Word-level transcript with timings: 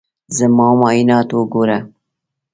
زما 0.37 0.67
معاینات 0.79 1.29
وګوره. 1.33 1.77